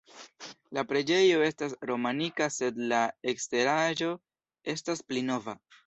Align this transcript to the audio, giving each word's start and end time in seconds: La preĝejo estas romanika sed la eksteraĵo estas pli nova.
La 0.77 0.83
preĝejo 0.91 1.43
estas 1.49 1.75
romanika 1.91 2.49
sed 2.57 2.83
la 2.95 3.05
eksteraĵo 3.35 4.13
estas 4.77 5.09
pli 5.13 5.29
nova. 5.33 5.61